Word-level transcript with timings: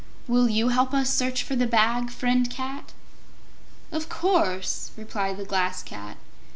Will 0.27 0.49
you 0.49 0.69
help 0.69 0.95
us 0.95 1.11
search 1.13 1.43
for 1.43 1.55
the 1.55 1.67
Black 1.67 2.05
Bag, 2.05 2.09
Friend 2.11 2.49
Cat?" 2.49 2.91
"Of 3.91 4.09
course," 4.09 4.89
replied 4.97 5.37
the 5.37 5.45
Glass 5.45 5.83
Cat. 5.83 6.17